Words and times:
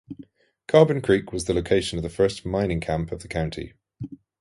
Carbon 0.67 0.99
Creek 1.01 1.31
was 1.31 1.45
the 1.45 1.53
location 1.53 1.99
of 1.99 2.03
the 2.03 2.09
first 2.09 2.43
mining 2.43 2.79
camp 2.79 3.11
of 3.11 3.21
the 3.21 3.27
county. 3.27 3.75